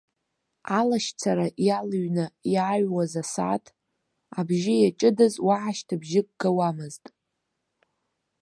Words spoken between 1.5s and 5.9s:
иалҩны иааҩуаз асааҭ абжьы иаҷыдаз, уаҳа